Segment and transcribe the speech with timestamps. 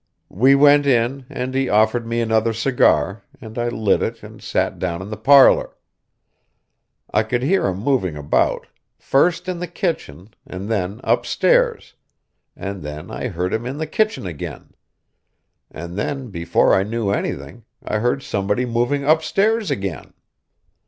[0.29, 4.79] We went in, and he offered me another cigar, and I lit it and sat
[4.79, 5.77] down in the parlour.
[7.13, 8.65] I could hear him moving about,
[8.97, 11.93] first in the kitchen and then upstairs,
[12.55, 14.73] and then I heard him in the kitchen again;
[15.69, 20.13] and then before I knew anything I heard somebody moving upstairs again.